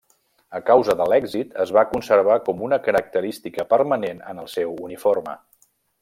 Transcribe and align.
A 0.59 0.61
causa 0.69 0.93
de 1.01 1.05
l'èxit, 1.11 1.51
es 1.65 1.73
va 1.77 1.83
conservar 1.91 2.37
com 2.49 2.63
una 2.69 2.79
característica 2.89 3.67
permanent 3.77 4.23
en 4.33 4.41
el 4.45 4.49
seu 4.59 4.73
uniforme. 4.89 5.37